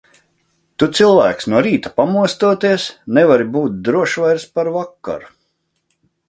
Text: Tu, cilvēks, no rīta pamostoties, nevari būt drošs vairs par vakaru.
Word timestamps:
Tu, 0.77 0.85
cilvēks, 0.99 1.45
no 1.53 1.59
rīta 1.67 1.91
pamostoties, 2.01 2.87
nevari 3.19 3.47
būt 3.59 3.77
drošs 3.91 4.17
vairs 4.25 4.49
par 4.57 4.73
vakaru. 4.79 5.31